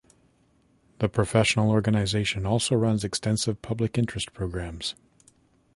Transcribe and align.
The 0.97 1.07
professional 1.09 1.69
organization 1.69 2.43
also 2.43 2.73
runs 2.73 3.03
extensive 3.03 3.61
public 3.61 3.99
interest 3.99 4.33
programs. 4.33 4.95